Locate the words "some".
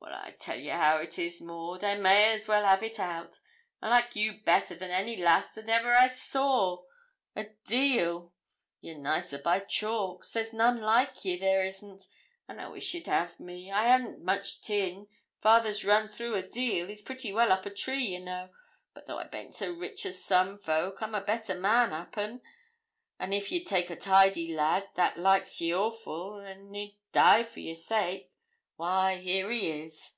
20.24-20.58